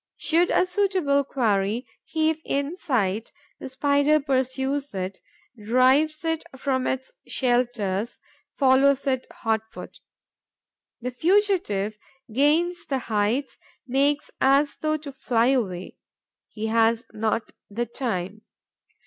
[0.17, 5.19] Should a suitable quarry heave in sight, the Spider pursues it,
[5.63, 8.19] drives it from its shelters,
[8.57, 9.99] follows it hot foot.
[11.01, 11.99] The fugitive
[12.33, 15.97] gains the heights, makes as though to fly away.
[16.47, 18.41] He has not the time.